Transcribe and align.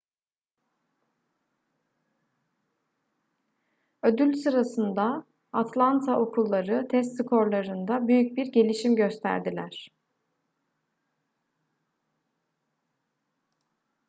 ödül 4.03 4.33
sırasında 4.33 5.25
atlanta 5.53 6.19
okulları 6.19 6.87
test 6.87 7.15
skorlarında 7.23 8.07
büyük 8.07 8.37
bir 8.37 8.45
gelişim 8.45 8.95
gösterdiler 8.95 9.89